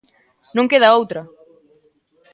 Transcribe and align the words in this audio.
Non 0.55 0.69
queda 0.71 0.93
outra! 0.99 1.21